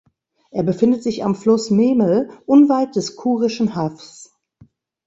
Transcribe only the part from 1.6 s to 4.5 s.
Memel unweit des Kurischen Haffs.